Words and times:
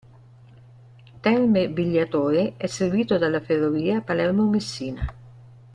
Terme 1.21 1.67
Vigliatore, 1.67 2.53
è 2.57 2.65
servito 2.65 3.19
dalla 3.19 3.39
ferrovia 3.39 4.01
Palermo-Messina. 4.01 5.13